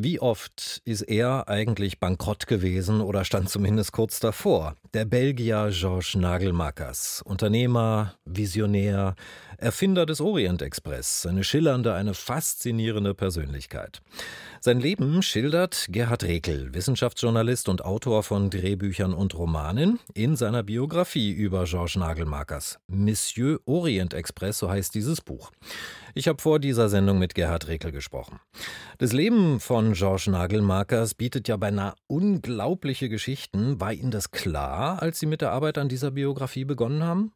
Wie 0.00 0.20
oft 0.20 0.80
ist 0.84 1.02
er 1.02 1.48
eigentlich 1.48 1.98
bankrott 1.98 2.46
gewesen 2.46 3.00
oder 3.00 3.24
stand 3.24 3.48
zumindest 3.50 3.90
kurz 3.90 4.20
davor? 4.20 4.76
Der 4.94 5.04
Belgier 5.04 5.70
Georges 5.72 6.14
Nagelmakers, 6.14 7.20
Unternehmer, 7.24 8.14
Visionär, 8.24 9.16
Erfinder 9.56 10.06
des 10.06 10.20
Orient 10.20 10.62
Express, 10.62 11.26
eine 11.26 11.42
schillernde, 11.42 11.94
eine 11.94 12.14
faszinierende 12.14 13.12
Persönlichkeit. 13.12 14.00
Sein 14.60 14.78
Leben 14.78 15.20
schildert 15.20 15.86
Gerhard 15.90 16.22
Rekel, 16.22 16.72
Wissenschaftsjournalist 16.74 17.68
und 17.68 17.84
Autor 17.84 18.22
von 18.22 18.50
Drehbüchern 18.50 19.12
und 19.12 19.36
Romanen, 19.36 19.98
in 20.14 20.36
seiner 20.36 20.62
Biografie 20.62 21.32
über 21.32 21.64
Georges 21.64 21.96
Nagelmakers. 21.96 22.78
Monsieur 22.86 23.58
Orient 23.66 24.14
Express, 24.14 24.58
so 24.58 24.70
heißt 24.70 24.94
dieses 24.94 25.20
Buch. 25.20 25.50
Ich 26.14 26.26
habe 26.26 26.42
vor 26.42 26.58
dieser 26.58 26.88
Sendung 26.88 27.18
mit 27.18 27.34
Gerhard 27.34 27.68
Rekel 27.68 27.92
gesprochen. 27.92 28.40
Das 28.98 29.12
Leben 29.12 29.60
von 29.60 29.87
Georges 29.92 30.26
Nagelmakers 30.26 31.14
bietet 31.14 31.48
ja 31.48 31.56
beinahe 31.56 31.94
unglaubliche 32.06 33.08
Geschichten. 33.08 33.80
War 33.80 33.92
Ihnen 33.92 34.10
das 34.10 34.30
klar, 34.30 35.02
als 35.02 35.18
Sie 35.18 35.26
mit 35.26 35.40
der 35.40 35.52
Arbeit 35.52 35.78
an 35.78 35.88
dieser 35.88 36.12
Biografie 36.12 36.64
begonnen 36.64 37.02
haben? 37.02 37.32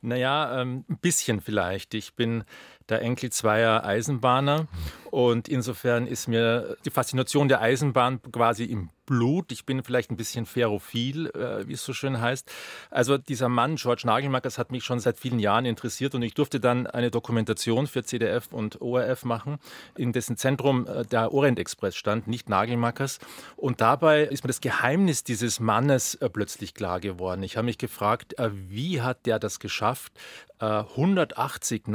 Naja, 0.00 0.60
ähm, 0.60 0.84
ein 0.88 0.98
bisschen 0.98 1.40
vielleicht. 1.40 1.94
Ich 1.94 2.14
bin 2.14 2.44
der 2.88 3.02
Enkel 3.02 3.30
zweier 3.30 3.84
Eisenbahner 3.84 4.66
und 5.14 5.48
insofern 5.48 6.08
ist 6.08 6.26
mir 6.26 6.76
die 6.84 6.90
Faszination 6.90 7.46
der 7.46 7.60
Eisenbahn 7.60 8.20
quasi 8.32 8.64
im 8.64 8.90
Blut. 9.06 9.52
Ich 9.52 9.64
bin 9.64 9.84
vielleicht 9.84 10.10
ein 10.10 10.16
bisschen 10.16 10.44
ferrophil, 10.44 11.28
äh, 11.28 11.68
wie 11.68 11.74
es 11.74 11.84
so 11.84 11.92
schön 11.92 12.20
heißt. 12.20 12.50
Also 12.90 13.16
dieser 13.16 13.48
Mann, 13.48 13.76
George 13.76 14.02
Nagelmakers, 14.06 14.58
hat 14.58 14.72
mich 14.72 14.82
schon 14.82 14.98
seit 14.98 15.18
vielen 15.18 15.38
Jahren 15.38 15.66
interessiert 15.66 16.16
und 16.16 16.22
ich 16.22 16.34
durfte 16.34 16.58
dann 16.58 16.88
eine 16.88 17.12
Dokumentation 17.12 17.86
für 17.86 18.02
CDF 18.02 18.48
und 18.50 18.80
ORF 18.80 19.24
machen, 19.24 19.58
in 19.96 20.12
dessen 20.12 20.36
Zentrum 20.36 20.86
äh, 20.88 21.04
der 21.04 21.32
Orient 21.32 21.60
Express 21.60 21.94
stand, 21.94 22.26
nicht 22.26 22.48
Nagelmakers. 22.48 23.20
Und 23.56 23.80
dabei 23.80 24.22
ist 24.22 24.42
mir 24.42 24.48
das 24.48 24.60
Geheimnis 24.60 25.22
dieses 25.22 25.60
Mannes 25.60 26.16
äh, 26.16 26.28
plötzlich 26.28 26.74
klar 26.74 26.98
geworden. 26.98 27.44
Ich 27.44 27.56
habe 27.56 27.66
mich 27.66 27.78
gefragt, 27.78 28.34
wie 28.50 29.00
hat 29.00 29.26
der 29.26 29.38
das 29.38 29.60
geschafft, 29.60 30.12
180 30.58 31.82
äh, 31.86 31.90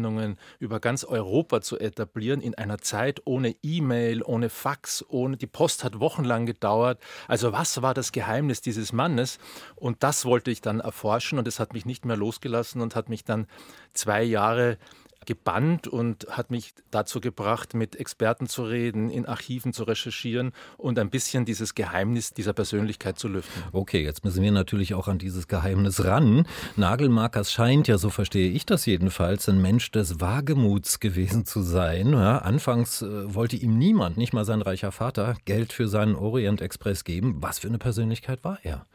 Nachtzugverbindungen 0.00 0.38
über 0.58 0.80
ganz 0.80 1.04
Europa 1.04 1.60
zu 1.60 1.78
etablieren 1.78 2.40
in 2.40 2.54
einer 2.54 2.78
Zeit 2.78 3.22
ohne 3.24 3.54
E-Mail, 3.62 4.22
ohne 4.22 4.48
Fax, 4.48 5.04
ohne 5.08 5.36
die 5.36 5.46
Post 5.46 5.84
hat 5.84 6.00
wochenlang 6.00 6.46
gedauert. 6.46 7.00
Also 7.28 7.52
was 7.52 7.82
war 7.82 7.94
das 7.94 8.12
Geheimnis 8.12 8.60
dieses 8.60 8.92
Mannes? 8.92 9.38
Und 9.76 10.02
das 10.02 10.24
wollte 10.24 10.50
ich 10.50 10.60
dann 10.60 10.80
erforschen 10.80 11.38
und 11.38 11.46
es 11.46 11.60
hat 11.60 11.72
mich 11.72 11.86
nicht 11.86 12.04
mehr 12.04 12.16
losgelassen 12.16 12.80
und 12.80 12.96
hat 12.96 13.08
mich 13.08 13.24
dann 13.24 13.46
zwei 13.92 14.22
Jahre 14.22 14.78
gebannt 15.26 15.86
und 15.86 16.26
hat 16.30 16.50
mich 16.50 16.72
dazu 16.90 17.20
gebracht, 17.20 17.74
mit 17.74 17.96
Experten 17.96 18.46
zu 18.46 18.64
reden, 18.64 19.10
in 19.10 19.26
Archiven 19.26 19.72
zu 19.72 19.84
recherchieren 19.84 20.52
und 20.76 20.98
ein 20.98 21.10
bisschen 21.10 21.44
dieses 21.44 21.74
Geheimnis 21.74 22.32
dieser 22.32 22.52
Persönlichkeit 22.52 23.18
zu 23.18 23.28
lüften. 23.28 23.62
Okay, 23.72 24.02
jetzt 24.02 24.24
müssen 24.24 24.42
wir 24.42 24.52
natürlich 24.52 24.94
auch 24.94 25.08
an 25.08 25.18
dieses 25.18 25.46
Geheimnis 25.46 26.04
ran. 26.04 26.46
Nagelmarkers 26.76 27.52
scheint 27.52 27.88
ja, 27.88 27.98
so 27.98 28.10
verstehe 28.10 28.50
ich 28.50 28.66
das 28.66 28.86
jedenfalls, 28.86 29.48
ein 29.48 29.60
Mensch 29.60 29.90
des 29.90 30.20
Wagemuts 30.20 31.00
gewesen 31.00 31.44
zu 31.44 31.62
sein. 31.62 32.12
Ja, 32.12 32.38
anfangs 32.38 33.02
äh, 33.02 33.34
wollte 33.34 33.56
ihm 33.56 33.78
niemand, 33.78 34.16
nicht 34.16 34.32
mal 34.32 34.44
sein 34.44 34.62
reicher 34.62 34.92
Vater, 34.92 35.36
Geld 35.44 35.72
für 35.72 35.88
seinen 35.88 36.14
Orient 36.14 36.60
Express 36.60 37.04
geben. 37.04 37.36
Was 37.40 37.58
für 37.58 37.68
eine 37.68 37.78
Persönlichkeit 37.78 38.42
war 38.42 38.58
er? 38.62 38.86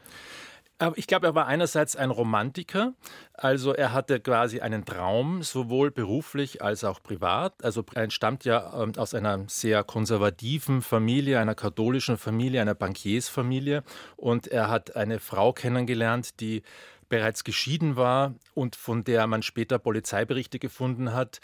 Ich 0.96 1.06
glaube, 1.06 1.26
er 1.26 1.34
war 1.34 1.46
einerseits 1.46 1.96
ein 1.96 2.10
Romantiker, 2.10 2.92
also 3.32 3.72
er 3.72 3.94
hatte 3.94 4.20
quasi 4.20 4.60
einen 4.60 4.84
Traum, 4.84 5.42
sowohl 5.42 5.90
beruflich 5.90 6.60
als 6.62 6.84
auch 6.84 7.02
privat. 7.02 7.64
Also 7.64 7.82
er 7.94 8.02
entstammt 8.02 8.44
ja 8.44 8.82
ähm, 8.82 8.92
aus 8.98 9.14
einer 9.14 9.44
sehr 9.48 9.84
konservativen 9.84 10.82
Familie, 10.82 11.40
einer 11.40 11.54
katholischen 11.54 12.18
Familie, 12.18 12.60
einer 12.60 12.74
Bankiersfamilie. 12.74 13.84
Und 14.16 14.48
er 14.48 14.68
hat 14.68 14.96
eine 14.96 15.18
Frau 15.18 15.54
kennengelernt, 15.54 16.40
die 16.40 16.62
bereits 17.08 17.44
geschieden 17.44 17.96
war 17.96 18.34
und 18.54 18.76
von 18.76 19.04
der 19.04 19.26
man 19.26 19.42
später 19.42 19.78
Polizeiberichte 19.78 20.58
gefunden 20.58 21.12
hat, 21.12 21.40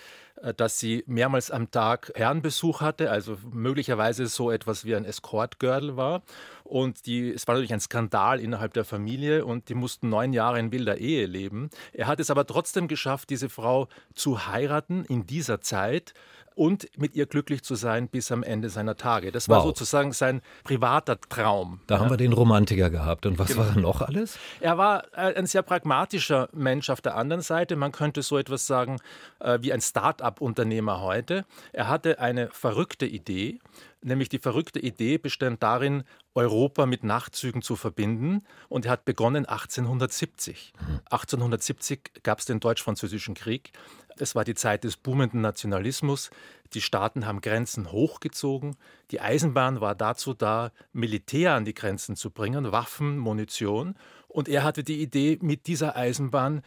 dass 0.56 0.78
sie 0.78 1.04
mehrmals 1.06 1.50
am 1.50 1.70
Tag 1.70 2.12
Herrenbesuch 2.14 2.80
hatte, 2.80 3.10
also 3.10 3.38
möglicherweise 3.52 4.26
so 4.26 4.50
etwas 4.50 4.84
wie 4.84 4.96
ein 4.96 5.04
Escort-Girl 5.04 5.96
war. 5.96 6.22
Und 6.64 7.06
die, 7.06 7.30
es 7.30 7.46
war 7.46 7.54
natürlich 7.54 7.72
ein 7.72 7.80
Skandal 7.80 8.40
innerhalb 8.40 8.72
der 8.74 8.84
Familie 8.84 9.44
und 9.44 9.68
die 9.68 9.74
mussten 9.74 10.08
neun 10.08 10.32
Jahre 10.32 10.58
in 10.58 10.72
wilder 10.72 10.98
Ehe 10.98 11.26
leben. 11.26 11.70
Er 11.92 12.06
hat 12.06 12.18
es 12.18 12.30
aber 12.30 12.46
trotzdem 12.46 12.88
geschafft, 12.88 13.30
diese 13.30 13.48
Frau 13.48 13.88
zu 14.14 14.46
heiraten 14.46 15.04
in 15.04 15.26
dieser 15.26 15.60
Zeit 15.60 16.14
und 16.54 16.88
mit 16.96 17.14
ihr 17.14 17.26
glücklich 17.26 17.62
zu 17.62 17.74
sein 17.74 18.08
bis 18.08 18.30
am 18.32 18.42
Ende 18.42 18.68
seiner 18.68 18.96
Tage. 18.96 19.32
Das 19.32 19.48
war 19.48 19.58
wow. 19.58 19.66
sozusagen 19.66 20.12
sein 20.12 20.42
privater 20.64 21.20
Traum. 21.20 21.80
Da 21.86 21.96
ja. 21.96 22.00
haben 22.00 22.10
wir 22.10 22.16
den 22.16 22.32
Romantiker 22.32 22.90
gehabt. 22.90 23.26
Und 23.26 23.38
was 23.38 23.48
genau. 23.48 23.60
war 23.60 23.76
noch 23.76 24.02
alles? 24.02 24.38
Er 24.60 24.78
war 24.78 25.04
äh, 25.12 25.34
ein 25.34 25.46
sehr 25.46 25.62
pragmatischer 25.62 26.48
Mensch 26.52 26.90
auf 26.90 27.00
der 27.00 27.16
anderen 27.16 27.42
Seite. 27.42 27.76
Man 27.76 27.92
könnte 27.92 28.22
so 28.22 28.38
etwas 28.38 28.66
sagen 28.66 28.98
äh, 29.40 29.58
wie 29.62 29.72
ein 29.72 29.80
Start-up-Unternehmer 29.80 31.00
heute. 31.00 31.44
Er 31.72 31.88
hatte 31.88 32.18
eine 32.18 32.48
verrückte 32.50 33.06
Idee. 33.06 33.58
Nämlich 34.04 34.28
die 34.28 34.40
verrückte 34.40 34.80
Idee 34.80 35.16
bestand 35.16 35.62
darin, 35.62 36.02
Europa 36.34 36.86
mit 36.86 37.04
Nachtzügen 37.04 37.62
zu 37.62 37.76
verbinden. 37.76 38.44
Und 38.68 38.86
er 38.86 38.92
hat 38.92 39.04
begonnen 39.04 39.46
1870. 39.46 40.72
Mhm. 40.78 41.00
1870 41.10 42.22
gab 42.24 42.40
es 42.40 42.46
den 42.46 42.58
Deutsch-Französischen 42.58 43.34
Krieg. 43.34 43.72
Es 44.22 44.36
war 44.36 44.44
die 44.44 44.54
Zeit 44.54 44.84
des 44.84 44.96
boomenden 44.96 45.40
Nationalismus. 45.40 46.30
Die 46.74 46.80
Staaten 46.80 47.26
haben 47.26 47.40
Grenzen 47.40 47.90
hochgezogen. 47.90 48.76
Die 49.10 49.20
Eisenbahn 49.20 49.80
war 49.80 49.96
dazu 49.96 50.32
da, 50.32 50.70
Militär 50.92 51.54
an 51.54 51.64
die 51.64 51.74
Grenzen 51.74 52.14
zu 52.14 52.30
bringen, 52.30 52.70
Waffen, 52.70 53.18
Munition. 53.18 53.96
Und 54.28 54.48
er 54.48 54.62
hatte 54.62 54.84
die 54.84 55.02
Idee, 55.02 55.38
mit 55.42 55.66
dieser 55.66 55.96
Eisenbahn 55.96 56.62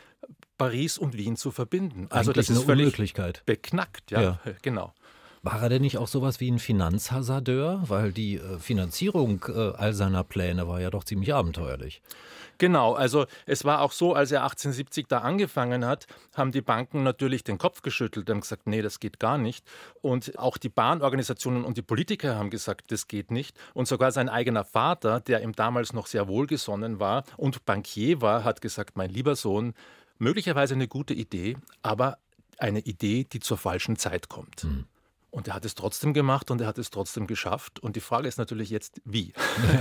Paris 0.58 0.98
und 0.98 1.16
Wien 1.16 1.38
zu 1.38 1.52
verbinden. 1.52 2.08
Also 2.10 2.32
Eigentlich 2.32 2.48
das 2.48 2.58
ist 2.58 2.64
völlig 2.66 3.14
beknackt, 3.46 4.12
ja, 4.12 4.22
ja. 4.22 4.40
genau. 4.62 4.94
War 5.46 5.62
er 5.62 5.70
denn 5.70 5.84
nicht 5.84 6.00
auch 6.00 6.08
sowas 6.08 6.40
wie 6.40 6.50
ein 6.50 6.58
Finanzhasardeur? 6.58 7.84
Weil 7.86 8.12
die 8.12 8.38
äh, 8.38 8.58
Finanzierung 8.58 9.46
äh, 9.48 9.74
all 9.78 9.94
seiner 9.94 10.24
Pläne 10.24 10.68
war 10.68 10.82
ja 10.82 10.90
doch 10.90 11.04
ziemlich 11.04 11.36
abenteuerlich. 11.36 12.02
Genau, 12.58 12.94
also 12.94 13.28
es 13.46 13.64
war 13.64 13.82
auch 13.82 13.92
so, 13.92 14.16
als 14.16 14.32
er 14.32 14.42
1870 14.42 15.06
da 15.08 15.20
angefangen 15.20 15.86
hat, 15.86 16.08
haben 16.34 16.52
die 16.52 16.64
Banken 16.64 17.04
natürlich 17.04 17.44
den 17.44 17.60
Kopf 17.60 17.84
geschüttelt 17.84 18.28
und 18.32 18.42
gesagt, 18.42 18.66
nee, 18.66 18.82
das 18.82 19.00
geht 19.00 19.20
gar 19.20 19.38
nicht. 19.38 19.64
Und 20.02 20.40
auch 20.40 20.58
die 20.58 20.70
Bahnorganisationen 20.70 21.64
und 21.64 21.78
die 21.78 21.84
Politiker 21.84 22.38
haben 22.38 22.50
gesagt, 22.50 22.92
das 22.92 23.08
geht 23.08 23.30
nicht. 23.30 23.56
Und 23.76 23.88
sogar 23.88 24.12
sein 24.12 24.30
eigener 24.30 24.64
Vater, 24.64 25.20
der 25.20 25.44
ihm 25.44 25.54
damals 25.54 25.94
noch 25.94 26.08
sehr 26.08 26.28
wohlgesonnen 26.28 27.00
war 27.00 27.24
und 27.38 27.66
Bankier 27.66 28.20
war, 28.20 28.44
hat 28.44 28.62
gesagt, 28.62 28.98
mein 28.98 29.12
lieber 29.12 29.36
Sohn, 29.36 29.76
möglicherweise 30.18 30.74
eine 30.74 30.88
gute 30.88 31.14
Idee, 31.14 31.56
aber 31.84 32.18
eine 32.58 32.80
Idee, 32.80 33.28
die 33.32 33.42
zur 33.42 33.58
falschen 33.58 33.96
Zeit 33.98 34.28
kommt. 34.28 34.64
Mhm. 34.64 34.86
Und 35.36 35.50
er 35.50 35.54
hat 35.54 35.66
es 35.66 35.76
trotzdem 35.76 36.14
gemacht 36.14 36.50
und 36.50 36.62
er 36.62 36.68
hat 36.68 36.78
es 36.78 36.92
trotzdem 36.92 37.28
geschafft. 37.28 37.82
Und 37.82 37.98
die 37.98 38.00
Frage 38.00 38.26
ist 38.26 38.38
natürlich 38.38 38.70
jetzt, 38.70 39.02
wie. 39.04 39.34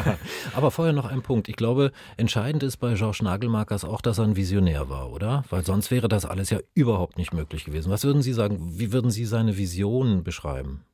Ja, 0.04 0.18
aber 0.56 0.72
vorher 0.72 0.92
noch 0.92 1.04
ein 1.04 1.22
Punkt. 1.22 1.48
Ich 1.48 1.54
glaube, 1.54 1.92
entscheidend 2.16 2.64
ist 2.64 2.78
bei 2.78 2.94
Georges 2.94 3.22
Nagelmarkers 3.22 3.84
auch, 3.84 4.00
dass 4.00 4.18
er 4.18 4.24
ein 4.24 4.34
Visionär 4.34 4.88
war, 4.88 5.12
oder? 5.12 5.44
Weil 5.50 5.64
sonst 5.64 5.92
wäre 5.92 6.08
das 6.08 6.26
alles 6.26 6.50
ja 6.50 6.58
überhaupt 6.74 7.18
nicht 7.18 7.32
möglich 7.32 7.64
gewesen. 7.64 7.88
Was 7.92 8.02
würden 8.02 8.20
Sie 8.20 8.32
sagen? 8.32 8.80
Wie 8.80 8.92
würden 8.92 9.12
Sie 9.12 9.26
seine 9.26 9.56
Vision 9.56 10.24
beschreiben? 10.24 10.84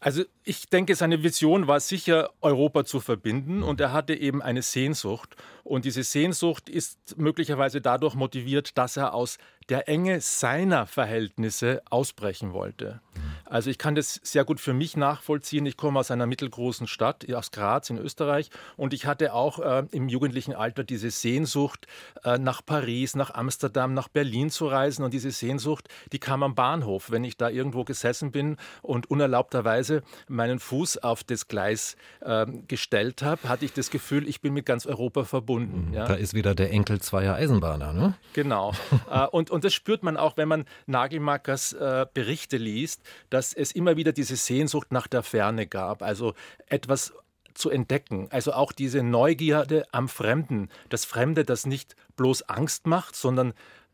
Also 0.00 0.22
ich 0.44 0.70
denke, 0.70 0.94
seine 0.94 1.22
Vision 1.22 1.66
war 1.66 1.80
sicher, 1.80 2.30
Europa 2.40 2.86
zu 2.86 3.00
verbinden 3.00 3.62
und 3.62 3.80
er 3.80 3.92
hatte 3.92 4.14
eben 4.14 4.40
eine 4.40 4.62
Sehnsucht. 4.62 5.36
Und 5.62 5.84
diese 5.84 6.04
Sehnsucht 6.04 6.70
ist 6.70 7.18
möglicherweise 7.18 7.82
dadurch 7.82 8.14
motiviert, 8.14 8.78
dass 8.78 8.96
er 8.96 9.12
aus 9.12 9.36
der 9.68 9.88
Enge 9.88 10.22
seiner 10.22 10.86
Verhältnisse 10.86 11.82
ausbrechen 11.90 12.54
wollte. 12.54 13.02
Also 13.50 13.70
ich 13.70 13.78
kann 13.78 13.94
das 13.94 14.20
sehr 14.22 14.44
gut 14.44 14.60
für 14.60 14.74
mich 14.74 14.96
nachvollziehen. 14.96 15.66
Ich 15.66 15.76
komme 15.76 16.00
aus 16.00 16.10
einer 16.10 16.26
mittelgroßen 16.26 16.86
Stadt, 16.86 17.30
aus 17.32 17.50
Graz 17.50 17.90
in 17.90 17.98
Österreich, 17.98 18.50
und 18.76 18.92
ich 18.92 19.06
hatte 19.06 19.32
auch 19.32 19.58
äh, 19.58 19.84
im 19.92 20.08
jugendlichen 20.08 20.54
Alter 20.54 20.84
diese 20.84 21.10
Sehnsucht, 21.10 21.86
äh, 22.24 22.38
nach 22.38 22.64
Paris, 22.64 23.16
nach 23.16 23.34
Amsterdam, 23.34 23.94
nach 23.94 24.08
Berlin 24.08 24.50
zu 24.50 24.66
reisen. 24.66 25.04
Und 25.04 25.14
diese 25.14 25.30
Sehnsucht, 25.30 25.88
die 26.12 26.18
kam 26.18 26.42
am 26.42 26.54
Bahnhof, 26.54 27.10
wenn 27.10 27.24
ich 27.24 27.36
da 27.36 27.48
irgendwo 27.48 27.84
gesessen 27.84 28.32
bin 28.32 28.56
und 28.82 29.10
unerlaubterweise 29.10 30.02
meinen 30.28 30.58
Fuß 30.58 30.98
auf 30.98 31.24
das 31.24 31.48
Gleis 31.48 31.96
äh, 32.20 32.46
gestellt 32.66 33.22
habe, 33.22 33.48
hatte 33.48 33.64
ich 33.64 33.72
das 33.72 33.90
Gefühl, 33.90 34.28
ich 34.28 34.40
bin 34.40 34.52
mit 34.54 34.66
ganz 34.66 34.86
Europa 34.86 35.24
verbunden. 35.24 35.88
Mhm. 35.88 35.94
Ja? 35.94 36.06
Da 36.06 36.14
ist 36.14 36.34
wieder 36.34 36.54
der 36.54 36.70
Enkel 36.70 37.00
zweier 37.00 37.34
Eisenbahner, 37.34 37.92
ne? 37.92 38.14
Genau. 38.32 38.72
Äh, 39.10 39.26
und, 39.28 39.50
und 39.50 39.64
das 39.64 39.72
spürt 39.72 40.02
man 40.02 40.16
auch, 40.18 40.36
wenn 40.36 40.48
man 40.48 40.64
Nagelmakers 40.86 41.72
äh, 41.72 42.04
Berichte 42.12 42.58
liest, 42.58 43.00
dass 43.30 43.37
es 43.38 43.72
immer 43.72 43.96
wieder 43.96 44.12
diese 44.12 44.36
Sehnsucht 44.36 44.92
nach 44.92 45.06
der 45.06 45.22
Ferne 45.22 45.66
gab, 45.66 46.02
also 46.02 46.34
etwas 46.66 47.12
zu 47.54 47.70
entdecken. 47.70 48.28
Also 48.30 48.52
auch 48.52 48.72
diese 48.72 49.02
Neugierde 49.02 49.86
am 49.92 50.08
Fremden. 50.08 50.68
Das 50.88 51.04
Fremde, 51.04 51.44
das 51.44 51.66
nicht 51.66 51.96
bloß 52.16 52.42
Angst 52.42 52.86
macht, 52.86 53.16
sondern 53.16 53.52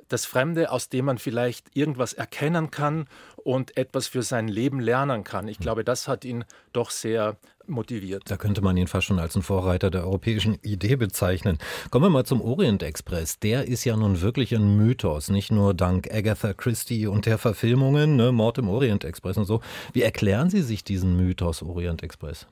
das 0.08 0.26
Fremde, 0.26 0.70
aus 0.70 0.88
dem 0.88 1.06
man 1.06 1.18
vielleicht 1.18 1.76
irgendwas 1.76 2.12
erkennen 2.12 2.70
kann 2.70 3.06
und 3.36 3.76
etwas 3.76 4.06
für 4.06 4.22
sein 4.22 4.48
Leben 4.48 4.80
lernen 4.80 5.24
kann. 5.24 5.48
Ich 5.48 5.58
glaube, 5.58 5.84
das 5.84 6.08
hat 6.08 6.24
ihn 6.24 6.44
doch 6.72 6.90
sehr 6.90 7.36
motiviert. 7.66 8.22
Da 8.26 8.36
könnte 8.36 8.60
man 8.60 8.76
ihn 8.76 8.86
fast 8.86 9.06
schon 9.06 9.18
als 9.18 9.34
einen 9.34 9.42
Vorreiter 9.42 9.90
der 9.90 10.04
europäischen 10.04 10.58
Idee 10.62 10.96
bezeichnen. 10.96 11.58
Kommen 11.90 12.06
wir 12.06 12.10
mal 12.10 12.24
zum 12.24 12.40
Orient 12.40 12.82
Express. 12.82 13.38
Der 13.38 13.66
ist 13.66 13.84
ja 13.84 13.96
nun 13.96 14.20
wirklich 14.20 14.54
ein 14.54 14.76
Mythos, 14.76 15.30
nicht 15.30 15.50
nur 15.50 15.74
dank 15.74 16.12
Agatha 16.12 16.52
Christie 16.52 17.06
und 17.06 17.26
der 17.26 17.38
Verfilmungen, 17.38 18.16
ne, 18.16 18.32
Mord 18.32 18.58
im 18.58 18.68
Orient 18.68 19.04
Express 19.04 19.36
und 19.36 19.46
so. 19.46 19.60
Wie 19.92 20.02
erklären 20.02 20.50
Sie 20.50 20.62
sich 20.62 20.84
diesen 20.84 21.16
Mythos 21.16 21.62
Orient 21.62 22.02
Express? 22.02 22.46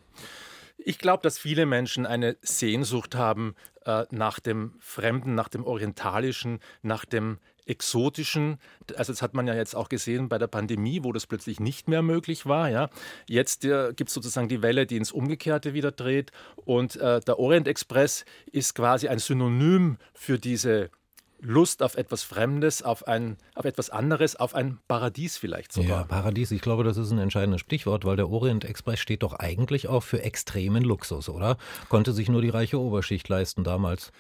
Ich 0.85 0.99
glaube, 0.99 1.23
dass 1.23 1.39
viele 1.39 1.67
Menschen 1.67 2.07
eine 2.07 2.37
Sehnsucht 2.43 3.15
haben 3.15 3.55
äh, 3.85 4.05
nach 4.11 4.41
dem 4.41 4.75
Fremden, 4.81 5.35
nach 5.35 5.49
dem 5.49 5.65
Orientalischen, 5.65 6.59
nach 6.83 7.05
dem 7.05 7.39
exotischen. 7.67 8.59
Also 8.97 9.13
das 9.13 9.23
hat 9.23 9.35
man 9.35 9.47
ja 9.47 9.55
jetzt 9.55 9.77
auch 9.77 9.89
gesehen 9.89 10.29
bei 10.29 10.39
der 10.39 10.49
Pandemie, 10.49 11.05
wo 11.05 11.13
das 11.13 11.27
plötzlich 11.27 11.61
nicht 11.61 11.89
mehr 11.89 12.03
möglich 12.03 12.47
war. 12.47 12.69
Ja. 12.69 12.91
Jetzt 13.29 13.65
äh, 13.65 13.93
gibt 13.95 14.09
es 14.09 14.15
sozusagen 14.15 14.49
die 14.49 14.63
Welle, 14.63 14.87
die 14.87 14.97
ins 14.97 15.13
Umgekehrte 15.13 15.73
wieder 15.73 15.93
dreht. 15.93 16.33
Und 16.57 16.97
äh, 16.97 17.21
der 17.21 17.39
Orient 17.39 17.69
Express 17.69 18.25
ist 18.51 18.75
quasi 18.75 19.09
ein 19.09 19.19
Synonym 19.19 19.99
für 20.15 20.39
diese 20.39 20.91
Lust 21.43 21.83
auf 21.83 21.97
etwas 21.97 22.23
Fremdes, 22.23 22.83
auf, 22.83 23.07
ein, 23.09 23.37
auf 23.55 23.65
etwas 23.65 23.91
anderes, 23.91 24.37
auf 24.37 24.55
ein 24.55 24.79
Paradies 24.87 25.37
vielleicht 25.37 25.73
sogar. 25.73 26.01
Ja, 26.01 26.05
Paradies, 26.05 26.53
ich 26.53 26.63
glaube, 26.63 26.85
das 26.85 26.97
ist 26.97 27.11
ein 27.11 27.19
entscheidendes 27.19 27.61
Stichwort, 27.61 28.05
weil 28.05 28.17
der 28.17 28.31
Orient 28.31 28.65
Express 28.65 29.01
steht 29.01 29.25
doch 29.25 29.35
eigentlich 29.35 29.89
auch 29.89 30.03
für 30.03 30.23
extremen 30.23 30.85
Luxus, 30.85 31.29
oder? 31.29 31.59
Konnte 31.89 32.13
sich 32.13 32.29
nur 32.29 32.43
die 32.43 32.49
reiche 32.49 32.79
Oberschicht 32.79 33.29
leisten 33.29 33.65
damals. 33.65 34.13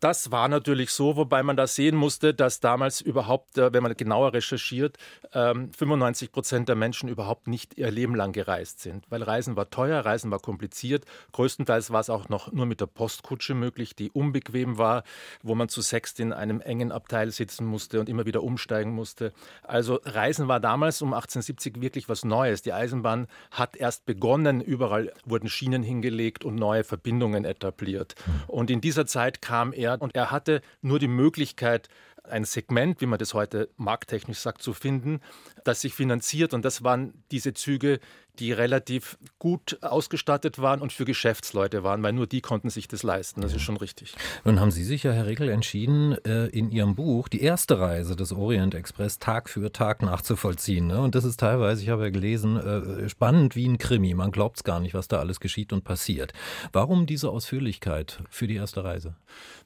Das 0.00 0.30
war 0.30 0.48
natürlich 0.48 0.90
so, 0.90 1.16
wobei 1.16 1.42
man 1.42 1.56
da 1.56 1.66
sehen 1.66 1.96
musste, 1.96 2.34
dass 2.34 2.60
damals 2.60 3.00
überhaupt, 3.00 3.56
äh, 3.56 3.72
wenn 3.72 3.82
man 3.82 3.96
genauer 3.96 4.34
recherchiert, 4.34 4.98
95 5.32 6.28
ähm, 6.28 6.32
Prozent 6.32 6.68
der 6.68 6.76
Menschen 6.76 7.08
überhaupt 7.08 7.48
nicht 7.48 7.78
ihr 7.78 7.90
Leben 7.90 8.14
lang 8.14 8.32
gereist 8.32 8.80
sind. 8.80 9.04
Weil 9.08 9.22
Reisen 9.22 9.56
war 9.56 9.70
teuer, 9.70 10.04
Reisen 10.04 10.30
war 10.30 10.38
kompliziert. 10.38 11.04
Größtenteils 11.32 11.90
war 11.90 12.00
es 12.00 12.10
auch 12.10 12.28
noch 12.28 12.52
nur 12.52 12.66
mit 12.66 12.80
der 12.80 12.86
Postkutsche 12.86 13.54
möglich, 13.54 13.96
die 13.96 14.10
unbequem 14.10 14.78
war, 14.78 15.02
wo 15.42 15.54
man 15.54 15.68
zu 15.68 15.80
sechst 15.80 16.20
in 16.20 16.32
einem 16.32 16.60
engen 16.60 16.92
Abteil 16.92 17.30
sitzen 17.30 17.66
musste 17.66 17.98
und 18.00 18.08
immer 18.08 18.26
wieder 18.26 18.42
umsteigen 18.42 18.92
musste. 18.92 19.32
Also 19.62 20.00
Reisen 20.04 20.48
war 20.48 20.60
damals 20.60 21.00
um 21.00 21.14
1870 21.14 21.80
wirklich 21.80 22.08
was 22.08 22.24
Neues. 22.24 22.62
Die 22.62 22.72
Eisenbahn 22.72 23.28
hat 23.50 23.76
erst 23.76 24.04
begonnen, 24.04 24.60
überall 24.60 25.12
wurden 25.24 25.48
Schienen 25.48 25.82
hingelegt 25.82 26.44
und 26.44 26.54
neue 26.54 26.84
Verbindungen 26.84 27.44
etabliert. 27.44 28.14
Hm. 28.24 28.34
Und 28.46 28.70
in 28.70 28.80
dieser 28.80 29.06
Zeit 29.06 29.40
kam 29.40 29.72
er 29.72 29.85
er, 29.86 30.02
und 30.02 30.14
er 30.14 30.30
hatte 30.30 30.60
nur 30.82 30.98
die 30.98 31.08
Möglichkeit, 31.08 31.88
ein 32.28 32.44
Segment, 32.44 33.00
wie 33.00 33.06
man 33.06 33.18
das 33.18 33.34
heute 33.34 33.68
markttechnisch 33.76 34.38
sagt, 34.38 34.62
zu 34.62 34.72
finden, 34.72 35.20
das 35.64 35.80
sich 35.80 35.94
finanziert. 35.94 36.54
Und 36.54 36.64
das 36.64 36.82
waren 36.82 37.14
diese 37.30 37.54
Züge, 37.54 38.00
die 38.40 38.52
relativ 38.52 39.18
gut 39.38 39.78
ausgestattet 39.82 40.58
waren 40.58 40.80
und 40.80 40.92
für 40.92 41.04
Geschäftsleute 41.04 41.82
waren, 41.82 42.02
weil 42.02 42.12
nur 42.12 42.26
die 42.26 42.40
konnten 42.40 42.70
sich 42.70 42.88
das 42.88 43.02
leisten. 43.02 43.40
Das 43.40 43.54
ist 43.54 43.62
schon 43.62 43.76
richtig. 43.76 44.14
Nun 44.44 44.60
haben 44.60 44.70
Sie 44.70 44.84
sich 44.84 45.02
ja, 45.02 45.12
Herr 45.12 45.26
Regel, 45.26 45.48
entschieden, 45.48 46.16
äh, 46.24 46.46
in 46.46 46.70
Ihrem 46.70 46.94
Buch 46.94 47.28
die 47.28 47.40
erste 47.40 47.78
Reise 47.78 48.16
des 48.16 48.32
Orient 48.32 48.74
Express 48.74 49.18
Tag 49.18 49.48
für 49.48 49.72
Tag 49.72 50.02
nachzuvollziehen. 50.02 50.86
Ne? 50.86 51.00
Und 51.00 51.14
das 51.14 51.24
ist 51.24 51.40
teilweise, 51.40 51.82
ich 51.82 51.88
habe 51.88 52.04
ja 52.04 52.10
gelesen, 52.10 52.56
äh, 52.56 53.08
spannend 53.08 53.56
wie 53.56 53.66
ein 53.66 53.78
Krimi. 53.78 54.14
Man 54.14 54.30
glaubt 54.30 54.58
es 54.58 54.64
gar 54.64 54.80
nicht, 54.80 54.94
was 54.94 55.08
da 55.08 55.18
alles 55.18 55.40
geschieht 55.40 55.72
und 55.72 55.84
passiert. 55.84 56.32
Warum 56.72 57.06
diese 57.06 57.30
Ausführlichkeit 57.30 58.22
für 58.30 58.46
die 58.46 58.56
erste 58.56 58.84
Reise? 58.84 59.16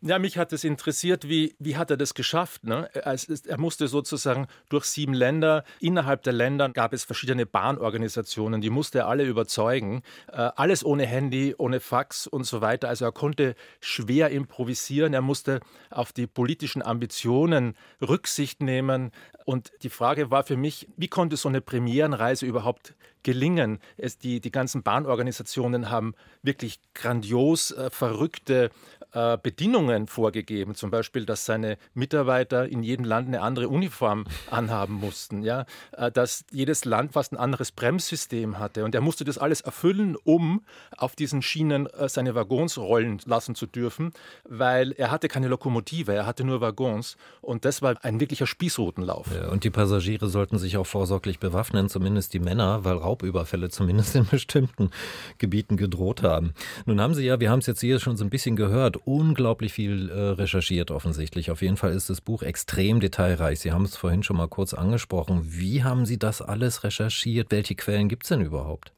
Ja, 0.03 0.19
mich 0.19 0.39
hat 0.39 0.53
es 0.53 0.65
interessiert, 0.65 1.29
wie, 1.29 1.55
wie 1.59 1.77
hat 1.77 1.91
er 1.91 1.97
das 1.97 2.15
geschafft? 2.15 2.65
Ne? 2.65 2.89
Er 2.95 3.59
musste 3.59 3.87
sozusagen 3.89 4.47
durch 4.69 4.87
sieben 4.87 5.15
Länder, 5.15 5.65
innerhalb 5.79 6.23
der 6.23 6.33
Länder 6.33 6.69
gab 6.71 6.93
es 6.93 7.05
verschiedene 7.05 7.47
Bahnorganisationen, 7.47 8.60
und 8.61 8.65
die 8.65 8.69
musste 8.69 8.99
er 8.99 9.09
alle 9.09 9.25
überzeugen. 9.25 10.03
Äh, 10.31 10.51
alles 10.55 10.85
ohne 10.85 11.07
Handy, 11.07 11.55
ohne 11.57 11.81
Fax 11.81 12.27
und 12.27 12.45
so 12.45 12.61
weiter. 12.61 12.91
Also 12.91 13.07
er 13.07 13.13
konnte 13.13 13.55
schwer 13.81 14.29
improvisieren. 14.29 15.15
Er 15.15 15.23
musste 15.23 15.61
auf 15.89 16.13
die 16.13 16.27
politischen 16.27 16.83
Ambitionen 16.83 17.75
Rücksicht 18.07 18.61
nehmen. 18.61 19.13
Und 19.47 19.73
die 19.83 19.89
Frage 19.89 20.31
war 20.31 20.45
für 20.45 20.59
mich, 20.59 20.89
wie 20.99 21.09
konnte 21.09 21.39
so 21.39 21.49
eine 21.49 21.63
Premierenreise 21.63 22.45
überhaupt 22.45 22.95
gelingen? 23.23 23.79
Es, 23.97 24.19
die, 24.19 24.43
die 24.43 24.51
ganzen 24.51 24.83
Bahnorganisationen 24.83 25.89
haben 25.89 26.15
wirklich 26.43 26.81
grandios 26.93 27.71
äh, 27.71 27.89
verrückte 27.89 28.69
äh, 29.13 29.39
Bedingungen 29.43 30.07
vorgegeben, 30.07 30.75
zum 30.75 30.91
Beispiel, 30.91 31.27
dass 31.27 31.45
seine 31.45 31.79
Mitarbeiter 31.95 32.69
in 32.69 32.83
jedem 32.83 33.05
Land 33.05 33.29
eine 33.29 33.43
andere 33.43 33.69
Uniform 33.69 34.25
anhaben 34.51 34.95
mussten, 34.95 35.43
ja, 35.43 35.67
äh, 35.93 36.11
dass 36.11 36.45
jedes 36.51 36.85
Land 36.85 37.13
fast 37.13 37.33
ein 37.33 37.37
anderes 37.37 37.73
Bremssystem 37.73 38.59
hatte 38.59 38.85
und 38.85 38.95
er 38.95 39.01
musste 39.01 39.25
das 39.25 39.39
alles 39.39 39.61
erfüllen, 39.61 40.17
um 40.25 40.65
auf 40.97 41.17
diesen 41.17 41.43
Schienen 41.43 41.87
äh, 41.87 42.09
seine 42.09 42.35
Waggons 42.35 42.79
rollen 42.79 43.21
lassen 43.25 43.55
zu 43.55 43.67
dürfen, 43.67 44.13
weil 44.49 44.93
er 44.93 45.11
hatte 45.11 45.29
keine 45.29 45.49
Lokomotive, 45.49 46.13
er 46.13 46.27
hatte 46.27 46.45
nur 46.45 46.61
Waggons 46.61 47.17
und 47.41 47.65
das 47.65 47.83
war 47.83 47.97
ein 48.05 48.21
wirklicher 48.21 48.47
Spießrutenlauf. 48.47 49.27
Ja, 49.35 49.49
und 49.49 49.65
die 49.65 49.71
Passagiere 49.71 50.29
sollten 50.29 50.59
sich 50.59 50.77
auch 50.77 50.87
vorsorglich 50.87 51.39
bewaffnen, 51.39 51.89
zumindest 51.89 52.35
die 52.35 52.41
Männer, 52.41 52.85
weil 52.85 52.97
Raubüberfälle 52.97 53.71
zumindest 53.71 54.15
in 54.15 54.27
bestimmten 54.31 54.91
Gebieten 55.39 55.77
gedroht 55.77 56.23
haben. 56.23 56.55
Nun 56.87 57.01
haben 57.01 57.15
Sie 57.15 57.25
ja, 57.25 57.41
wir 57.41 57.51
haben 57.51 57.61
es 57.61 57.67
jetzt 57.67 57.81
hier 57.81 57.99
schon 58.01 58.17
so 58.17 58.25
ein 58.25 58.31
bisschen 58.31 58.57
gehört, 58.57 59.00
unglaublich 59.05 59.73
viel 59.73 60.11
äh, 60.11 60.19
recherchiert 60.31 60.91
offensichtlich. 60.91 61.51
Auf 61.51 61.63
jeden 61.63 61.77
Fall 61.77 61.93
ist 61.93 62.11
das 62.11 62.21
Buch 62.21 62.43
extrem 62.43 63.01
detailreich. 63.01 63.61
Sie 63.61 63.73
haben 63.73 63.85
es 63.85 63.97
vorhin 63.97 64.23
schon 64.23 64.37
mal 64.37 64.49
kurz 64.49 64.75
angesprochen. 64.75 65.43
Wie 65.45 65.83
haben 65.83 66.07
Sie 66.07 66.19
das 66.19 66.43
alles 66.43 66.85
recherchiert? 66.85 67.51
Welche 67.51 67.75
Quellen 67.75 68.09
gibt 68.09 68.25
es 68.25 68.29
denn 68.29 68.41
überhaupt? 68.41 68.93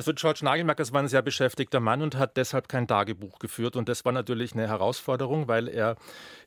Also 0.00 0.14
George 0.14 0.40
Nagelmackers 0.44 0.94
war 0.94 1.02
ein 1.02 1.08
sehr 1.08 1.20
beschäftigter 1.20 1.78
Mann 1.78 2.00
und 2.00 2.16
hat 2.16 2.38
deshalb 2.38 2.70
kein 2.70 2.88
Tagebuch 2.88 3.38
geführt. 3.38 3.76
Und 3.76 3.86
das 3.86 4.02
war 4.06 4.12
natürlich 4.12 4.54
eine 4.54 4.66
Herausforderung, 4.66 5.46
weil 5.46 5.68
er 5.68 5.96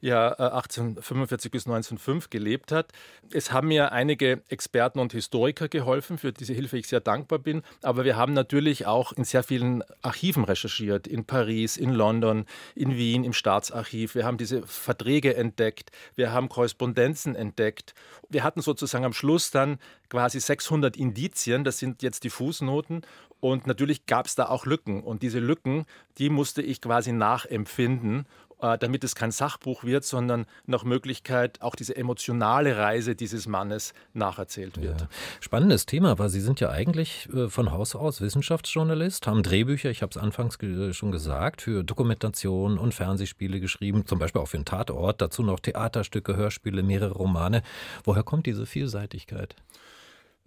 ja 0.02 0.30
1845 0.30 1.46
äh, 1.46 1.52
bis 1.52 1.68
1905 1.68 2.32
gelebt 2.32 2.72
hat. 2.72 2.92
Es 3.32 3.52
haben 3.52 3.68
mir 3.68 3.92
einige 3.92 4.42
Experten 4.50 4.98
und 4.98 5.12
Historiker 5.12 5.68
geholfen, 5.68 6.18
für 6.18 6.34
diese 6.34 6.52
Hilfe 6.54 6.80
ich 6.80 6.88
sehr 6.88 7.00
dankbar 7.00 7.38
bin. 7.38 7.62
Aber 7.84 8.06
wir 8.06 8.18
haben 8.18 8.34
natürlich 8.34 8.88
auch 8.88 9.12
in 9.12 9.24
sehr 9.24 9.44
vielen 9.44 9.84
Archiven 10.02 10.46
recherchiert, 10.46 11.06
in 11.06 11.24
Paris, 11.26 11.78
in 11.78 11.92
London, 11.92 12.48
in 12.74 12.98
Wien, 12.98 13.24
im 13.24 13.34
Staatsarchiv. 13.34 14.16
Wir 14.16 14.26
haben 14.26 14.40
diese 14.40 14.66
Verträge 14.66 15.36
entdeckt, 15.36 15.92
wir 16.16 16.32
haben 16.32 16.50
Korrespondenzen 16.50 17.36
entdeckt. 17.36 17.94
Wir 18.30 18.44
hatten 18.44 18.64
sozusagen 18.64 19.06
am 19.06 19.14
Schluss 19.14 19.52
dann 19.52 19.78
quasi 20.10 20.40
600 20.40 20.98
Indizien, 20.98 21.64
das 21.64 21.78
sind 21.78 22.02
jetzt 22.02 22.24
die 22.24 22.32
Fußnoten. 22.32 23.06
Und 23.44 23.68
natürlich 23.68 24.06
gab 24.06 24.26
es 24.28 24.36
da 24.36 24.46
auch 24.46 24.66
Lücken. 24.66 25.04
Und 25.04 25.22
diese 25.22 25.40
Lücken, 25.40 25.84
die 26.18 26.30
musste 26.30 26.62
ich 26.62 26.80
quasi 26.80 27.12
nachempfinden, 27.12 28.26
äh, 28.62 28.78
damit 28.78 29.04
es 29.04 29.16
kein 29.16 29.32
Sachbuch 29.32 29.84
wird, 29.84 30.06
sondern 30.06 30.46
nach 30.66 30.86
Möglichkeit 30.86 31.62
auch 31.62 31.76
diese 31.76 31.94
emotionale 31.98 32.78
Reise 32.78 33.16
dieses 33.16 33.46
Mannes 33.46 33.94
nacherzählt 34.14 34.82
wird. 34.82 35.02
Ja. 35.02 35.08
Spannendes 35.42 35.86
Thema, 35.86 36.18
weil 36.20 36.30
Sie 36.30 36.40
sind 36.40 36.62
ja 36.62 36.70
eigentlich 36.70 37.28
äh, 37.34 37.50
von 37.50 37.74
Haus 37.74 37.96
aus 37.96 38.22
Wissenschaftsjournalist, 38.22 39.28
haben 39.28 39.44
Drehbücher, 39.44 39.90
ich 39.90 40.04
habe 40.04 40.12
es 40.12 40.18
anfangs 40.18 40.58
schon 40.96 41.12
gesagt, 41.12 41.64
für 41.64 41.84
Dokumentation 41.84 42.78
und 42.78 42.94
Fernsehspiele 42.94 43.60
geschrieben, 43.60 44.06
zum 44.06 44.20
Beispiel 44.20 44.40
auch 44.40 44.48
für 44.48 44.58
den 44.58 44.64
Tatort, 44.64 45.20
dazu 45.20 45.44
noch 45.44 45.60
Theaterstücke, 45.60 46.38
Hörspiele, 46.38 46.82
mehrere 46.82 47.12
Romane. 47.12 47.62
Woher 48.06 48.24
kommt 48.24 48.46
diese 48.46 48.66
Vielseitigkeit? 48.66 49.54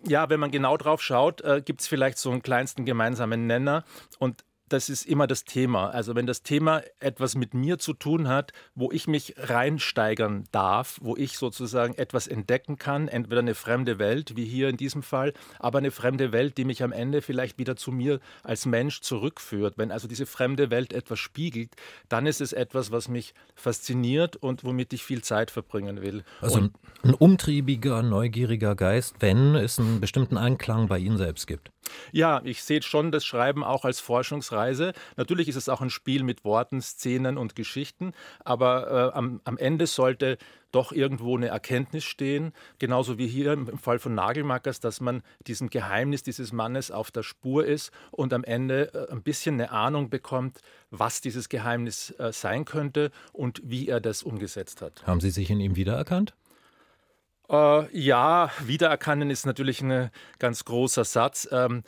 Ja, 0.05 0.29
wenn 0.29 0.41
man 0.41 0.51
genau 0.51 0.77
drauf 0.77 1.03
schaut, 1.03 1.41
äh, 1.43 1.63
gibt 1.65 1.81
es 1.81 1.89
vielleicht 1.89 2.19
so 2.19 2.31
einen 2.31 2.43
kleinsten 2.43 2.85
gemeinsamen 2.85 3.47
Nenner. 3.47 3.85
Und 4.19 4.45
das 4.69 4.89
ist 4.89 5.07
immer 5.07 5.27
das 5.27 5.45
Thema. 5.45 5.91
Also 5.91 6.15
wenn 6.15 6.27
das 6.27 6.43
Thema 6.43 6.83
etwas 6.99 7.37
mit 7.37 7.55
mir 7.55 7.79
zu 7.79 7.93
tun 7.93 8.29
hat, 8.29 8.53
wo 8.75 8.91
ich 8.91 9.07
mich 9.07 9.35
reinsteigern 9.37 10.45
darf, 10.53 10.99
wo 11.01 11.17
ich 11.17 11.39
sozusagen 11.39 11.95
etwas 11.95 12.27
entdecken 12.27 12.77
kann, 12.77 13.09
entweder 13.09 13.41
eine 13.41 13.55
fremde 13.55 13.99
Welt, 13.99 14.37
wie 14.37 14.45
hier 14.45 14.69
in 14.69 14.77
diesem 14.77 15.03
Fall, 15.03 15.33
aber 15.59 15.79
eine 15.79 15.91
fremde 15.91 16.33
Welt, 16.33 16.59
die 16.59 16.65
mich 16.65 16.83
am 16.83 16.93
Ende 16.93 17.23
vielleicht 17.23 17.59
wieder 17.59 17.77
zu 17.77 17.93
mir 17.93 18.21
als 18.43 18.67
Mensch 18.67 19.01
zurückführt. 19.01 19.79
Wenn 19.79 19.93
also 19.93 20.09
diese 20.09 20.27
fremde 20.27 20.71
Welt 20.71 20.93
etwas 20.93 21.19
spiegelt, 21.19 21.75
dann 22.09 22.27
ist 22.27 22.41
es 22.41 22.53
etwas, 22.53 22.91
was 22.91 23.09
mich 23.09 23.35
fasziniert 23.55 24.37
und 24.37 24.65
womit 24.65 24.93
ich 24.93 25.05
viel 25.05 25.23
Zeit 25.23 25.51
verbringen 25.51 26.03
will. 26.03 26.25
Also 26.41 26.59
und 26.59 26.73
ein 27.03 27.15
umtriebiger, 27.15 28.03
neugieriger 28.03 28.75
Geist, 28.75 29.17
wenn 29.21 29.55
es 29.55 29.79
einen 29.79 30.01
bestimmten 30.01 30.37
Anklang 30.37 30.89
bei 30.89 30.99
Ihnen 30.99 31.19
selbst 31.19 31.47
gibt. 31.47 31.71
Ja, 32.13 32.41
ich 32.45 32.63
sehe 32.63 32.83
schon 32.83 33.13
das 33.13 33.25
Schreiben 33.25 33.65
auch 33.65 33.85
als 33.85 34.01
Forschungsreise. 34.01 34.93
Natürlich 35.17 35.49
ist 35.49 35.57
es 35.57 35.69
auch 35.69 35.81
ein 35.81 35.91
Spiel 35.91 36.23
mit 36.23 36.45
Worten, 36.45 36.81
Szenen 36.81 37.39
und 37.39 37.57
Geschichten, 37.57 38.13
aber 38.45 39.13
äh, 39.13 39.17
am, 39.17 39.41
am 39.45 39.59
Ende 39.59 39.87
sollte 39.87 40.39
doch 40.73 40.93
irgendwo 40.93 41.37
eine 41.37 41.49
Erkenntnis 41.49 42.05
stehen, 42.05 42.53
genauso 42.79 43.19
wie 43.19 43.27
hier 43.27 43.53
im 43.53 43.79
Fall 43.79 43.99
von 43.99 44.15
Nagelmackers, 44.15 44.79
dass 44.81 45.01
man 45.01 45.23
diesem 45.47 45.71
Geheimnis 45.71 46.23
dieses 46.23 46.53
Mannes 46.53 46.91
auf 46.91 47.11
der 47.11 47.23
Spur 47.23 47.65
ist 47.65 47.93
und 48.11 48.33
am 48.33 48.45
Ende 48.45 48.93
äh, 48.93 49.13
ein 49.13 49.23
bisschen 49.23 49.55
eine 49.55 49.71
Ahnung 49.71 50.11
bekommt, 50.11 50.61
was 50.91 51.21
dieses 51.21 51.49
Geheimnis 51.49 52.11
äh, 52.19 52.33
sein 52.33 52.65
könnte 52.65 53.11
und 53.33 53.63
wie 53.65 53.89
er 53.89 54.01
das 54.01 54.23
umgesetzt 54.23 54.83
hat. 54.83 55.07
Haben 55.07 55.21
Sie 55.21 55.31
sich 55.31 55.51
in 55.51 55.61
ihm 55.61 55.77
wiedererkannt? 55.77 56.35
Äh, 57.49 57.99
ja, 57.99 58.51
wiedererkennen 58.65 59.31
ist 59.31 59.47
natürlich 59.47 59.81
ein 59.81 60.11
ganz 60.39 60.65
großer 60.65 61.05
Satz. 61.05 61.49
Ähm, 61.53 61.85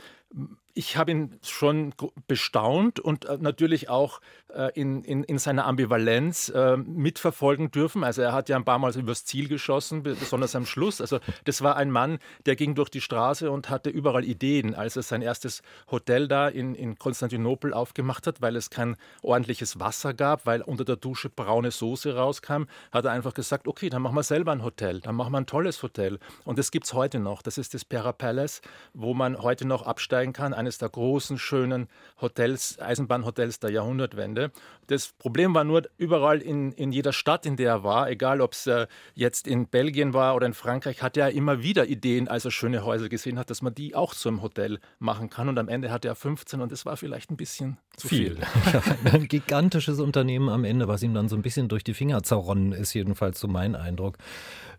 ich 0.79 0.97
habe 0.97 1.11
ihn 1.11 1.41
schon 1.43 1.93
bestaunt 2.29 3.01
und 3.01 3.25
äh, 3.25 3.37
natürlich 3.41 3.89
auch 3.89 4.21
äh, 4.55 4.71
in, 4.81 5.03
in, 5.03 5.25
in 5.25 5.39
seiner 5.39 5.67
Ambivalenz 5.67 6.51
äh, 6.51 6.77
mitverfolgen 6.77 7.73
dürfen. 7.73 8.05
Also 8.05 8.23
er 8.23 8.33
hat 8.33 8.49
ja 8.49 8.55
ein 8.55 8.65
paar 8.65 8.79
Mal 8.79 8.97
übers 8.97 9.25
Ziel 9.25 9.49
geschossen, 9.49 10.05
besonders 10.05 10.55
am 10.55 10.67
Schluss. 10.67 11.01
Also 11.01 11.19
das 11.45 11.63
war 11.63 11.77
ein 11.77 11.91
Mann, 11.91 12.21
der 12.47 12.55
ging 12.55 12.77
durch 12.77 12.91
die 12.91 13.01
Straße 13.01 13.51
und 13.51 13.71
hatte 13.71 13.91
überall 13.91 14.25
Ideen, 14.25 14.77
als 14.77 14.95
er 14.95 15.03
sein 15.03 15.21
erstes 15.21 15.63
Hotel 15.91 16.29
da 16.29 16.47
in, 16.47 16.77
in 16.77 16.97
Konstantinopel 16.97 17.75
aufgemacht 17.75 18.29
hat, 18.29 18.41
weil 18.41 18.55
es 18.55 18.71
kein 18.71 18.97
ordentliches 19.23 19.81
Wasser 19.81 20.15
gab, 20.15 20.47
weil 20.47 20.63
unter 20.63 20.85
der 20.85 20.97
Dusche 20.97 21.29
braune 21.29 21.73
Soße 21.73 22.15
rauskam, 22.15 22.67
hat 22.93 23.05
er 23.05 23.11
einfach 23.11 23.35
gesagt, 23.35 23.67
okay, 23.67 23.91
dann 23.91 24.03
machen 24.03 24.15
wir 24.15 24.23
selber 24.23 24.53
ein 24.53 24.63
Hotel, 24.63 25.01
dann 25.01 25.17
machen 25.17 25.33
wir 25.33 25.39
ein 25.39 25.47
tolles 25.47 25.83
Hotel. 25.83 26.21
Und 26.45 26.57
das 26.57 26.71
gibt 26.71 26.87
es 26.87 26.95
heute 26.95 27.19
noch. 27.19 27.43
Das 27.43 27.59
ist 27.59 27.75
das 27.75 27.85
Pera 27.85 28.13
Palace, 28.13 28.63
wo 28.95 29.13
man 29.13 29.43
heute 29.43 29.67
noch 29.67 29.83
absteigen 29.83 30.33
kann. 30.33 30.55
Eine 30.55 30.68
eines 30.69 30.77
der 30.77 30.91
großen, 30.91 31.39
schönen 31.39 31.89
Hotels, 32.21 32.79
Eisenbahnhotels 32.79 33.59
der 33.59 33.71
Jahrhundertwende. 33.71 34.51
Das 34.87 35.13
Problem 35.19 35.55
war 35.55 35.65
nur, 35.65 35.83
überall 35.97 36.41
in, 36.43 36.73
in 36.73 36.93
jeder 36.93 37.13
Stadt, 37.13 37.47
in 37.47 37.57
der 37.57 37.71
er 37.71 37.85
war, 37.85 38.11
egal 38.11 38.41
ob 38.41 38.53
es 38.53 38.67
äh, 38.67 38.87
jetzt 39.15 39.47
in 39.47 39.67
Belgien 39.67 40.13
war 40.13 40.35
oder 40.35 40.47
in 40.47 40.55
Frankreich, 40.55 41.03
hatte 41.03 41.21
er 41.21 41.31
immer 41.31 41.63
wieder 41.63 41.87
Ideen, 41.87 42.29
als 42.29 42.45
er 42.45 42.51
schöne 42.51 42.85
Häuser 42.85 43.09
gesehen 43.09 43.39
hat, 43.39 43.49
dass 43.51 43.63
man 43.63 43.75
die 43.75 43.95
auch 43.95 44.15
zum 44.15 44.43
Hotel 44.43 44.79
machen 44.99 45.31
kann. 45.31 45.49
Und 45.49 45.59
am 45.59 45.69
Ende 45.69 45.91
hatte 45.91 46.09
er 46.09 46.15
15 46.15 46.61
und 46.61 46.71
das 46.71 46.85
war 46.85 46.97
vielleicht 46.97 47.31
ein 47.31 47.37
bisschen 47.37 47.79
zu 47.97 48.09
viel. 48.09 48.37
viel. 48.37 48.83
ein 49.13 49.29
gigantisches 49.29 50.01
Unternehmen 50.01 50.49
am 50.49 50.65
Ende, 50.65 50.87
was 50.87 51.03
ihm 51.03 51.15
dann 51.15 51.29
so 51.29 51.37
ein 51.37 51.43
bisschen 51.43 51.69
durch 51.69 51.85
die 51.85 51.95
Finger 51.95 52.23
zerronnen 52.23 52.73
ist, 52.73 52.93
jedenfalls 52.93 53.41
so 53.41 53.49
mein 53.49 53.75
Eindruck, 53.75 54.19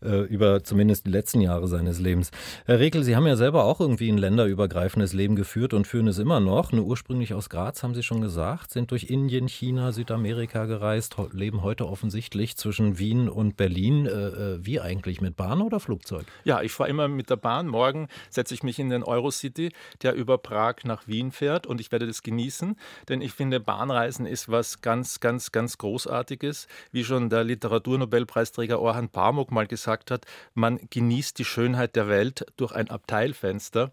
äh, 0.01 0.22
über 0.22 0.63
zumindest 0.63 1.05
die 1.08 1.12
letzten 1.12 1.41
Jahre 1.41 1.67
seines 1.67 2.00
Lebens. 2.00 2.31
Herr 2.65 2.79
Rekel, 2.79 3.03
Sie 3.03 3.15
haben 3.15 3.27
ja 3.27 3.36
selber 3.36 3.65
auch 3.65 3.79
irgendwie 3.79 4.10
ein 4.12 4.17
länderübergreifendes 4.17 5.13
Leben 5.13 5.36
geführt 5.36 5.74
und 5.74 5.78
führen 5.86 6.07
es 6.07 6.17
immer 6.19 6.39
noch. 6.39 6.71
Nur 6.71 6.86
ursprünglich 6.86 7.33
aus 7.33 7.50
Graz, 7.50 7.83
haben 7.83 7.95
Sie 7.95 8.03
schon 8.03 8.21
gesagt, 8.21 8.71
sind 8.71 8.91
durch 8.91 9.05
Indien, 9.05 9.48
China, 9.48 9.91
Südamerika 9.91 10.65
gereist, 10.65 11.15
leben 11.31 11.63
heute 11.63 11.88
offensichtlich 11.88 12.57
zwischen 12.57 13.00
Wien 13.00 13.29
und 13.29 13.57
Berlin. 13.57 14.05
Äh, 14.05 14.09
äh, 14.12 14.65
wie 14.65 14.79
eigentlich, 14.79 15.21
mit 15.21 15.36
Bahn 15.36 15.62
oder 15.62 15.79
Flugzeug? 15.79 16.25
Ja, 16.43 16.62
ich 16.62 16.71
fahre 16.71 16.89
immer 16.89 17.07
mit 17.07 17.29
der 17.29 17.36
Bahn. 17.36 17.67
Morgen 17.67 18.07
setze 18.29 18.53
ich 18.53 18.63
mich 18.63 18.79
in 18.79 18.89
den 18.89 19.03
Eurocity, 19.03 19.71
der 20.01 20.13
über 20.13 20.38
Prag 20.38 20.75
nach 20.83 21.07
Wien 21.07 21.31
fährt 21.31 21.67
und 21.67 21.81
ich 21.81 21.91
werde 21.91 22.07
das 22.07 22.24
genießen, 22.24 22.75
denn 23.07 23.21
ich 23.21 23.33
finde, 23.33 23.59
Bahnreisen 23.59 24.25
ist 24.25 24.50
was 24.50 24.81
ganz, 24.81 25.19
ganz, 25.19 25.51
ganz 25.51 25.77
Großartiges. 25.77 26.67
Wie 26.91 27.03
schon 27.03 27.29
der 27.29 27.43
Literaturnobelpreisträger 27.43 28.79
Orhan 28.79 29.09
Pamuk 29.09 29.51
mal 29.51 29.67
gesagt 29.67 30.12
hat, 30.12 30.25
man 30.53 30.79
genießt 30.89 31.38
die 31.39 31.45
Schönheit 31.45 31.95
der 31.95 32.07
Welt 32.07 32.45
durch 32.57 32.71
ein 32.71 32.89
Abteilfenster. 32.89 33.91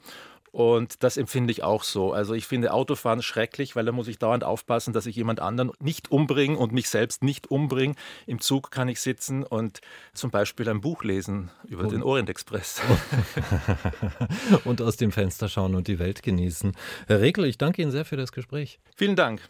Und 0.56 1.02
das 1.02 1.18
empfinde 1.18 1.50
ich 1.50 1.62
auch 1.62 1.82
so. 1.82 2.14
Also 2.14 2.32
ich 2.32 2.46
finde 2.46 2.72
Autofahren 2.72 3.20
schrecklich, 3.20 3.76
weil 3.76 3.84
da 3.84 3.92
muss 3.92 4.08
ich 4.08 4.18
dauernd 4.18 4.42
aufpassen, 4.42 4.94
dass 4.94 5.04
ich 5.04 5.14
jemand 5.14 5.38
anderen 5.38 5.70
nicht 5.80 6.10
umbringe 6.10 6.56
und 6.56 6.72
mich 6.72 6.88
selbst 6.88 7.22
nicht 7.22 7.50
umbringe. 7.50 7.94
Im 8.26 8.40
Zug 8.40 8.70
kann 8.70 8.88
ich 8.88 9.02
sitzen 9.02 9.44
und 9.44 9.82
zum 10.14 10.30
Beispiel 10.30 10.66
ein 10.70 10.80
Buch 10.80 11.04
lesen 11.04 11.50
über 11.68 11.82
und, 11.82 11.92
den 11.92 12.02
Orient 12.02 12.30
Express. 12.30 12.80
und 14.64 14.80
aus 14.80 14.96
dem 14.96 15.12
Fenster 15.12 15.50
schauen 15.50 15.74
und 15.74 15.88
die 15.88 15.98
Welt 15.98 16.22
genießen. 16.22 16.72
Herr 17.06 17.20
Regel, 17.20 17.44
ich 17.44 17.58
danke 17.58 17.82
Ihnen 17.82 17.90
sehr 17.90 18.06
für 18.06 18.16
das 18.16 18.32
Gespräch. 18.32 18.80
Vielen 18.96 19.14
Dank. 19.14 19.42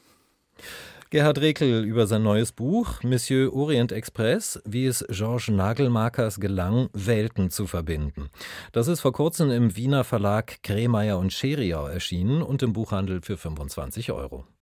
Gerhard 1.10 1.38
Rekel 1.40 1.84
über 1.84 2.08
sein 2.08 2.24
neues 2.24 2.50
Buch 2.50 3.04
Monsieur 3.04 3.54
Orient 3.54 3.92
Express, 3.92 4.60
wie 4.64 4.86
es 4.86 5.04
Georges 5.08 5.48
Nagelmakers 5.48 6.40
gelang, 6.40 6.88
Welten 6.92 7.48
zu 7.50 7.68
verbinden. 7.68 8.28
Das 8.72 8.88
ist 8.88 9.02
vor 9.02 9.12
kurzem 9.12 9.52
im 9.52 9.76
Wiener 9.76 10.02
Verlag 10.02 10.64
Kremeyer 10.64 11.18
und 11.18 11.32
Scheriau 11.32 11.86
erschienen 11.86 12.42
und 12.42 12.64
im 12.64 12.72
Buchhandel 12.72 13.20
für 13.22 13.36
25 13.36 14.10
Euro. 14.10 14.46